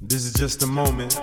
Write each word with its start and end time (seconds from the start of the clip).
This 0.00 0.24
is 0.24 0.34
just 0.34 0.62
a 0.62 0.66
moment. 0.66 1.14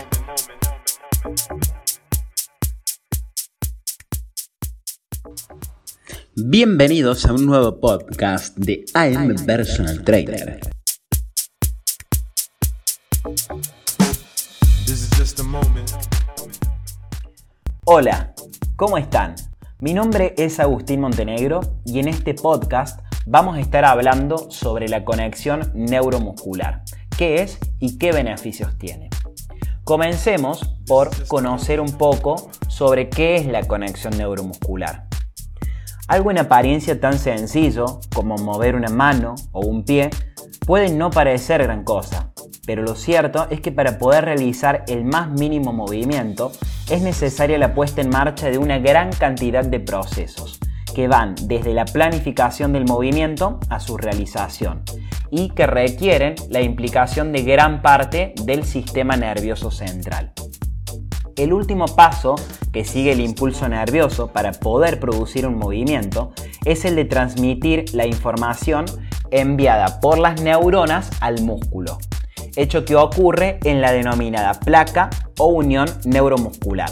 Bienvenidos 6.36 7.26
a 7.26 7.34
un 7.34 7.46
nuevo 7.46 7.80
podcast 7.80 8.58
de 8.58 8.86
I'm 8.96 9.36
Personal 9.46 10.04
Trainer. 10.04 10.60
This 14.86 15.04
is 15.04 15.10
just 15.18 15.40
a 15.40 15.44
moment. 15.44 15.92
Hola, 17.86 18.34
¿cómo 18.76 18.98
están? 18.98 19.36
Mi 19.80 19.94
nombre 19.94 20.34
es 20.38 20.60
Agustín 20.60 21.02
Montenegro 21.02 21.60
y 21.86 22.00
en 22.00 22.08
este 22.08 22.34
podcast 22.34 23.02
vamos 23.26 23.58
a 23.58 23.60
estar 23.60 23.86
hablando 23.86 24.50
sobre 24.50 24.88
la 24.88 25.04
conexión 25.06 25.72
neuromuscular, 25.74 26.84
qué 27.18 27.42
es 27.42 27.60
y 27.80 27.98
qué 27.98 28.12
beneficios 28.12 28.78
tiene. 28.78 29.10
Comencemos 29.84 30.76
por 30.88 31.28
conocer 31.28 31.82
un 31.82 31.92
poco 31.98 32.50
sobre 32.68 33.10
qué 33.10 33.36
es 33.36 33.46
la 33.46 33.64
conexión 33.64 34.18
neuromuscular. 34.18 35.08
Algo 36.08 36.32
en 36.32 36.38
apariencia 36.38 37.00
tan 37.00 37.18
sencillo 37.20 38.00
como 38.14 38.38
mover 38.38 38.76
una 38.76 38.90
mano 38.90 39.36
o 39.52 39.62
un 39.62 39.84
pie 39.84 40.10
puede 40.66 40.90
no 40.90 41.10
parecer 41.10 41.64
gran 41.64 41.84
cosa, 41.84 42.32
pero 42.66 42.82
lo 42.82 42.96
cierto 42.96 43.48
es 43.50 43.62
que 43.62 43.72
para 43.72 43.98
poder 43.98 44.26
realizar 44.26 44.84
el 44.88 45.04
más 45.06 45.30
mínimo 45.30 45.74
movimiento 45.74 46.52
es 46.90 47.02
necesaria 47.02 47.58
la 47.58 47.74
puesta 47.74 48.02
en 48.02 48.10
marcha 48.10 48.50
de 48.50 48.58
una 48.58 48.80
gran 48.80 49.12
cantidad 49.12 49.66
de 49.66 49.80
procesos 49.80 50.60
que 50.94 51.08
van 51.08 51.36
desde 51.44 51.74
la 51.74 51.86
planificación 51.86 52.72
del 52.72 52.86
movimiento 52.86 53.60
a 53.70 53.80
su 53.80 53.98
realización 53.98 54.84
y 55.36 55.50
que 55.50 55.66
requieren 55.66 56.36
la 56.50 56.62
implicación 56.62 57.32
de 57.32 57.42
gran 57.42 57.82
parte 57.82 58.36
del 58.44 58.64
sistema 58.64 59.18
nervioso 59.18 59.72
central. 59.72 60.32
El 61.36 61.54
último 61.54 61.86
paso 61.88 62.36
que 62.72 62.86
sigue 62.86 63.14
el 63.14 63.20
impulso 63.20 63.68
nervioso 63.68 64.28
para 64.28 64.52
poder 64.52 65.00
producir 65.00 65.48
un 65.48 65.58
movimiento 65.58 66.34
es 66.66 66.86
el 66.86 66.96
de 66.96 67.06
transmitir 67.06 67.86
la 67.96 68.06
información 68.06 68.86
enviada 69.32 70.00
por 70.00 70.20
las 70.20 70.40
neuronas 70.40 71.10
al 71.20 71.42
músculo, 71.42 71.98
hecho 72.56 72.86
que 72.86 72.96
ocurre 72.96 73.58
en 73.64 73.82
la 73.82 73.92
denominada 73.92 74.54
placa 74.54 75.10
o 75.40 75.48
unión 75.48 75.90
neuromuscular. 76.06 76.92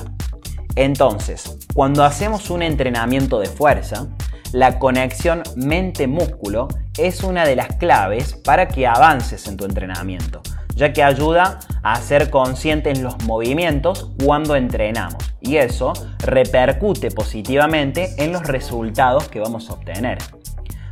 Entonces, 0.76 1.60
cuando 1.76 2.04
hacemos 2.04 2.50
un 2.50 2.64
entrenamiento 2.64 3.40
de 3.40 3.46
fuerza, 3.46 4.08
la 4.52 4.80
conexión 4.80 5.44
mente-músculo 5.56 6.70
es 7.02 7.24
una 7.24 7.46
de 7.46 7.56
las 7.56 7.76
claves 7.78 8.34
para 8.34 8.68
que 8.68 8.86
avances 8.86 9.48
en 9.48 9.58
tu 9.58 9.66
entrenamiento, 9.66 10.42
ya 10.76 10.94
que 10.94 11.04
ayuda 11.04 11.60
a 11.82 12.00
ser 12.00 12.30
conscientes 12.30 12.96
en 12.98 13.04
los 13.04 13.24
movimientos 13.24 14.12
cuando 14.24 14.56
entrenamos 14.56 15.34
y 15.42 15.58
eso 15.58 15.94
repercute 16.20 17.10
positivamente 17.10 18.14
en 18.24 18.32
los 18.32 18.44
resultados 18.44 19.28
que 19.30 19.40
vamos 19.40 19.70
a 19.70 19.74
obtener. 19.74 20.20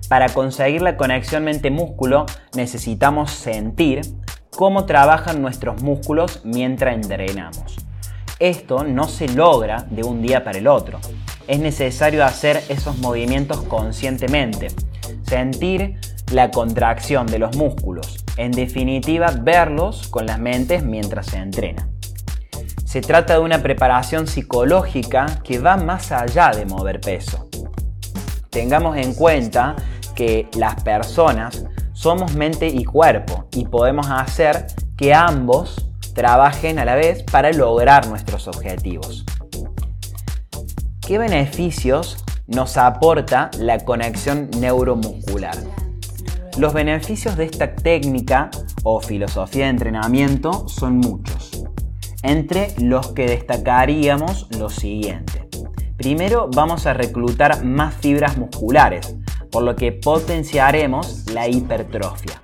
Para 0.07 0.29
conseguir 0.29 0.81
la 0.81 0.97
conexión 0.97 1.43
mente-músculo 1.43 2.25
necesitamos 2.55 3.29
sentir 3.29 4.01
cómo 4.49 4.85
trabajan 4.85 5.43
nuestros 5.43 5.83
músculos 5.83 6.41
mientras 6.43 6.95
entrenamos. 6.95 7.75
Esto 8.39 8.83
no 8.83 9.07
se 9.07 9.27
logra 9.27 9.85
de 9.91 10.03
un 10.03 10.23
día 10.23 10.43
para 10.43 10.57
el 10.57 10.67
otro. 10.67 10.99
Es 11.47 11.59
necesario 11.59 12.25
hacer 12.25 12.63
esos 12.69 12.97
movimientos 12.97 13.61
conscientemente, 13.63 14.69
sentir 15.29 15.99
la 16.31 16.49
contracción 16.49 17.27
de 17.27 17.37
los 17.37 17.55
músculos, 17.55 18.25
en 18.37 18.51
definitiva 18.51 19.31
verlos 19.31 20.07
con 20.07 20.25
las 20.25 20.39
mentes 20.39 20.83
mientras 20.83 21.27
se 21.27 21.37
entrena. 21.37 21.87
Se 22.83 23.01
trata 23.01 23.33
de 23.33 23.39
una 23.39 23.61
preparación 23.61 24.25
psicológica 24.25 25.41
que 25.43 25.59
va 25.59 25.77
más 25.77 26.11
allá 26.11 26.49
de 26.49 26.65
mover 26.65 26.99
peso. 26.99 27.47
Tengamos 28.49 28.97
en 28.97 29.13
cuenta 29.13 29.75
que 30.15 30.49
las 30.57 30.81
personas 30.81 31.65
somos 31.93 32.33
mente 32.33 32.67
y 32.67 32.83
cuerpo 32.83 33.47
y 33.51 33.65
podemos 33.65 34.07
hacer 34.09 34.65
que 34.97 35.13
ambos 35.13 35.85
trabajen 36.15 36.79
a 36.79 36.85
la 36.85 36.95
vez 36.95 37.23
para 37.23 37.51
lograr 37.51 38.07
nuestros 38.07 38.47
objetivos. 38.47 39.23
¿Qué 40.99 41.19
beneficios 41.19 42.23
nos 42.49 42.77
aporta 42.77 43.49
la 43.57 43.79
conexión 43.79 44.49
neuromuscular? 44.59 45.55
Los 46.57 46.73
beneficios 46.73 47.37
de 47.37 47.45
esta 47.45 47.75
técnica 47.75 48.49
o 48.83 48.99
filosofía 48.99 49.65
de 49.65 49.71
entrenamiento 49.71 50.67
son 50.67 50.97
muchos, 50.97 51.63
entre 52.23 52.73
los 52.79 53.13
que 53.13 53.27
destacaríamos 53.27 54.47
lo 54.57 54.69
siguiente. 54.69 55.47
Primero 55.97 56.49
vamos 56.53 56.85
a 56.85 56.93
reclutar 56.93 57.63
más 57.63 57.93
fibras 57.95 58.37
musculares, 58.37 59.15
por 59.51 59.63
lo 59.63 59.75
que 59.75 59.91
potenciaremos 59.91 61.25
la 61.33 61.47
hipertrofia. 61.47 62.41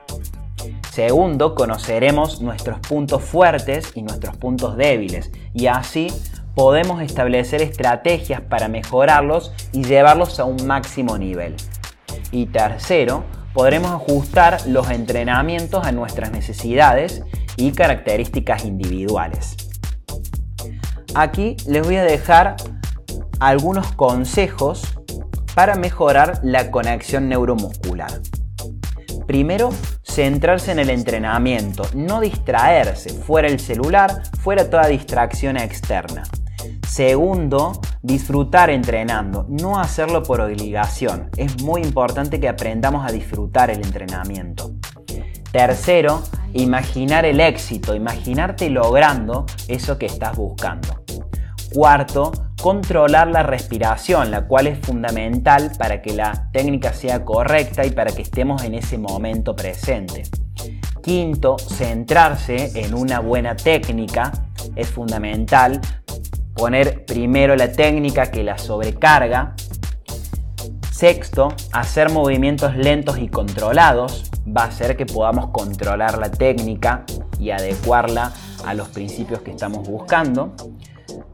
Segundo, 0.92 1.56
conoceremos 1.56 2.42
nuestros 2.42 2.80
puntos 2.80 3.22
fuertes 3.22 3.92
y 3.96 4.02
nuestros 4.02 4.38
puntos 4.38 4.78
débiles 4.78 5.30
y 5.54 5.68
así 5.68 6.08
podemos 6.56 7.02
establecer 7.02 7.62
estrategias 7.62 8.42
para 8.42 8.68
mejorarlos 8.68 9.52
y 9.74 9.84
llevarlos 9.84 10.40
a 10.40 10.46
un 10.46 10.66
máximo 10.66 11.18
nivel. 11.18 11.56
Y 12.32 12.48
tercero, 12.48 13.26
podremos 13.54 13.92
ajustar 13.92 14.66
los 14.68 14.90
entrenamientos 14.90 15.86
a 15.86 15.92
nuestras 15.92 16.32
necesidades 16.32 17.24
y 17.58 17.72
características 17.72 18.66
individuales. 18.66 19.56
Aquí 21.14 21.56
les 21.68 21.86
voy 21.86 21.98
a 21.98 22.04
dejar 22.04 22.56
algunos 23.40 23.92
consejos 23.94 24.84
para 25.54 25.76
mejorar 25.76 26.40
la 26.44 26.72
conexión 26.72 27.30
neuromuscular. 27.30 28.12
Primero, 29.26 29.70
centrarse 30.04 30.72
en 30.72 30.80
el 30.80 30.90
entrenamiento, 30.90 31.84
no 31.96 32.20
distraerse, 32.20 33.10
fuera 33.10 33.48
el 33.48 33.60
celular, 33.60 34.24
fuera 34.42 34.70
toda 34.70 34.88
distracción 34.88 35.58
externa. 35.58 36.24
Segundo, 36.88 37.81
disfrutar 38.02 38.70
entrenando, 38.70 39.46
no 39.50 39.80
hacerlo 39.80 40.24
por 40.24 40.42
obligación. 40.42 41.30
Es 41.38 41.62
muy 41.62 41.81
importante 41.81 42.40
que 42.40 42.48
aprendamos 42.48 43.06
a 43.06 43.12
disfrutar 43.12 43.70
el 43.70 43.84
entrenamiento. 43.84 44.76
Tercero, 45.52 46.22
imaginar 46.53 47.26
el 47.26 47.40
éxito, 47.40 47.96
imaginarte 47.96 48.70
logrando 48.70 49.46
eso 49.68 49.98
que 49.98 50.06
estás 50.06 50.36
buscando. 50.36 51.03
Cuarto, 51.74 52.31
controlar 52.62 53.28
la 53.28 53.44
respiración, 53.44 54.32
la 54.32 54.47
cual 54.47 54.68
es 54.68 54.80
fundamental 54.80 55.72
para 55.78 56.02
que 56.02 56.14
la 56.14 56.50
técnica 56.52 56.94
sea 56.94 57.24
correcta 57.24 57.86
y 57.86 57.92
para 57.92 58.12
que 58.12 58.22
estemos 58.22 58.64
en 58.64 58.76
ese 58.76 58.97
momento 58.97 59.56
presente. 59.56 60.24
Quinto, 61.03 61.58
centrarse 61.58 62.72
en 62.84 62.94
una 62.94 63.20
buena 63.20 63.56
técnica 63.56 64.32
es 64.76 64.90
fundamental. 64.90 65.80
Poner 66.56 67.06
primero 67.06 67.56
la 67.56 67.72
técnica 67.72 68.32
que 68.32 68.44
la 68.44 68.58
sobrecarga. 68.58 69.56
Sexto, 70.92 71.50
hacer 71.74 72.10
movimientos 72.10 72.78
lentos 72.78 73.18
y 73.20 73.28
controlados 73.28 74.32
va 74.48 74.64
a 74.64 74.68
hacer 74.68 74.96
que 74.96 75.06
podamos 75.06 75.50
controlar 75.52 76.18
la 76.18 76.32
técnica 76.32 77.04
y 77.40 77.50
adecuarla 77.50 78.32
a 78.66 78.74
los 78.74 78.88
principios 78.88 79.42
que 79.42 79.52
estamos 79.52 79.88
buscando. 79.88 80.54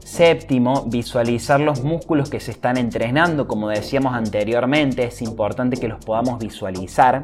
Séptimo, 0.00 0.86
visualizar 0.86 1.60
los 1.60 1.84
músculos 1.84 2.28
que 2.28 2.40
se 2.40 2.50
están 2.50 2.76
entrenando. 2.76 3.46
Como 3.46 3.68
decíamos 3.68 4.14
anteriormente, 4.14 5.04
es 5.04 5.22
importante 5.22 5.76
que 5.76 5.88
los 5.88 6.04
podamos 6.04 6.40
visualizar. 6.40 7.22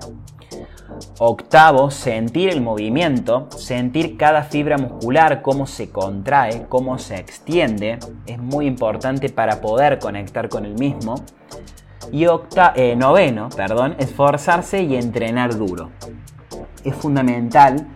Octavo, 1.19 1.91
sentir 1.91 2.51
el 2.51 2.61
movimiento, 2.61 3.49
sentir 3.57 4.17
cada 4.17 4.43
fibra 4.43 4.79
muscular, 4.79 5.43
cómo 5.43 5.67
se 5.67 5.91
contrae, 5.91 6.67
cómo 6.69 6.99
se 6.99 7.17
extiende. 7.17 7.99
Es 8.27 8.39
muy 8.39 8.67
importante 8.67 9.29
para 9.29 9.61
poder 9.61 9.99
conectar 9.99 10.49
con 10.49 10.65
el 10.65 10.75
mismo. 10.75 11.17
Y 12.13 12.25
eh, 12.25 12.97
noveno, 12.97 13.49
perdón, 13.51 13.97
esforzarse 13.99 14.83
y 14.83 14.97
entrenar 14.97 15.57
duro. 15.57 15.91
Es 16.85 16.95
fundamental 16.95 17.87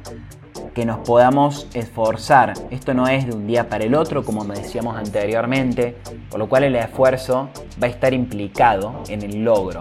que 0.75 0.85
nos 0.85 1.06
podamos 1.06 1.67
esforzar. 1.75 2.55
Esto 2.71 2.94
no 2.94 3.06
es 3.09 3.26
de 3.26 3.32
un 3.32 3.47
día 3.47 3.69
para 3.69 3.85
el 3.85 3.94
otro, 3.94 4.25
como 4.25 4.44
decíamos 4.44 4.97
anteriormente, 4.97 5.97
por 6.31 6.38
lo 6.38 6.49
cual 6.49 6.65
el 6.65 6.76
esfuerzo 6.76 7.50
va 7.82 7.87
a 7.87 7.91
estar 7.91 8.15
implicado 8.15 9.03
en 9.09 9.23
el 9.23 9.44
logro 9.44 9.81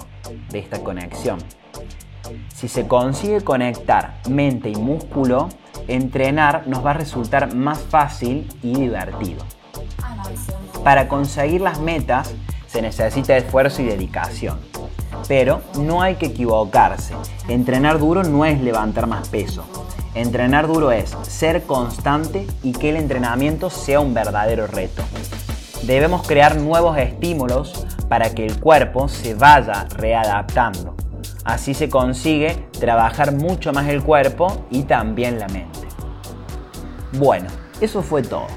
de 0.49 0.59
esta 0.59 0.79
conexión. 0.79 1.39
Si 2.53 2.67
se 2.67 2.87
consigue 2.87 3.41
conectar 3.41 4.19
mente 4.29 4.69
y 4.69 4.75
músculo, 4.75 5.49
entrenar 5.87 6.67
nos 6.67 6.85
va 6.85 6.91
a 6.91 6.95
resultar 6.95 7.53
más 7.55 7.79
fácil 7.79 8.47
y 8.61 8.75
divertido. 8.75 9.43
Para 10.83 11.07
conseguir 11.07 11.61
las 11.61 11.79
metas 11.79 12.33
se 12.67 12.81
necesita 12.81 13.37
esfuerzo 13.37 13.81
y 13.81 13.85
dedicación. 13.85 14.59
Pero 15.27 15.61
no 15.77 16.01
hay 16.01 16.15
que 16.15 16.27
equivocarse. 16.27 17.13
Entrenar 17.47 17.99
duro 17.99 18.23
no 18.23 18.45
es 18.45 18.59
levantar 18.61 19.07
más 19.07 19.29
peso 19.29 19.63
Entrenar 20.13 20.67
duro 20.67 20.91
es 20.91 21.15
ser 21.21 21.63
constante 21.63 22.45
y 22.63 22.73
que 22.73 22.89
el 22.89 22.97
entrenamiento 22.97 23.69
sea 23.69 24.01
un 24.01 24.13
verdadero 24.13 24.67
reto. 24.67 25.03
Debemos 25.83 26.27
crear 26.27 26.57
nuevos 26.57 26.97
estímulos 26.97 27.87
para 28.09 28.33
que 28.33 28.45
el 28.45 28.59
cuerpo 28.59 29.07
se 29.07 29.35
vaya 29.35 29.87
readaptando. 29.95 30.95
Así 31.43 31.73
se 31.73 31.89
consigue 31.89 32.67
trabajar 32.79 33.33
mucho 33.33 33.73
más 33.73 33.87
el 33.89 34.03
cuerpo 34.03 34.65
y 34.69 34.83
también 34.83 35.39
la 35.39 35.47
mente. 35.47 35.79
Bueno, 37.13 37.49
eso 37.81 38.03
fue 38.03 38.21
todo. 38.21 38.47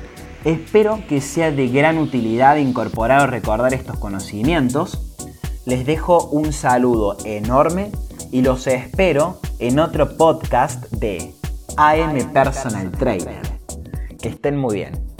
Espero 0.44 1.00
que 1.08 1.22
sea 1.22 1.50
de 1.50 1.68
gran 1.68 1.96
utilidad 1.96 2.56
incorporar 2.56 3.22
o 3.22 3.26
recordar 3.26 3.72
estos 3.72 3.98
conocimientos. 3.98 5.00
Les 5.64 5.86
dejo 5.86 6.26
un 6.26 6.52
saludo 6.52 7.16
enorme 7.24 7.90
y 8.30 8.42
los 8.42 8.66
espero 8.66 9.40
en 9.58 9.78
otro 9.78 10.18
podcast 10.18 10.84
de 10.90 11.32
AM 11.78 12.32
Personal 12.32 12.90
Trainer. 12.90 13.40
Que 14.20 14.28
estén 14.28 14.58
muy 14.58 14.74
bien. 14.74 15.13